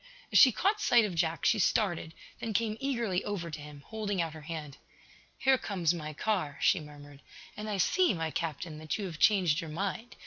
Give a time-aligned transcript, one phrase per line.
[0.31, 4.19] As she caught sight of Jack she started, then came eagerly over to him, holding
[4.19, 4.77] out her hand.
[5.37, 7.21] "Here comes my car," she murmured.
[7.55, 10.15] "And I see, my Captain, that you have changed your mind.